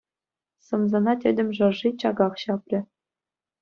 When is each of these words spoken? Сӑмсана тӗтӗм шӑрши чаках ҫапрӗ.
Сӑмсана 0.65 1.13
тӗтӗм 1.25 1.49
шӑрши 1.59 1.89
чаках 2.01 2.33
ҫапрӗ. 2.43 2.79